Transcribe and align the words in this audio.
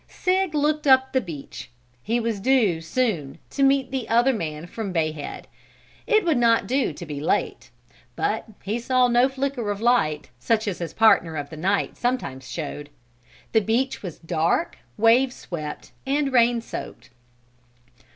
Sig 0.07 0.55
looked 0.55 0.87
up 0.87 1.13
the 1.13 1.21
beach. 1.21 1.69
He 2.01 2.19
was 2.19 2.39
due, 2.39 2.81
soon, 2.81 3.37
to 3.51 3.61
meet 3.61 3.91
the 3.91 4.09
other 4.09 4.33
man 4.33 4.65
from 4.65 4.91
Bay 4.91 5.11
Head. 5.11 5.47
It 6.07 6.25
would 6.25 6.39
not 6.39 6.65
do 6.65 6.91
to 6.91 7.05
be 7.05 7.19
late. 7.19 7.69
But 8.15 8.45
he 8.63 8.79
saw 8.79 9.07
no 9.09 9.29
flicker 9.29 9.69
of 9.69 9.79
light, 9.79 10.31
such 10.39 10.67
as 10.67 10.79
his 10.79 10.91
partner 10.95 11.35
of 11.35 11.51
the 11.51 11.55
night 11.57 11.97
sometimes 11.97 12.49
showed. 12.49 12.89
The 13.51 13.61
beach 13.61 14.01
was 14.01 14.17
dark, 14.17 14.79
wave 14.97 15.31
swept 15.31 15.91
and 16.07 16.33
rain 16.33 16.61
soaked. 16.61 17.11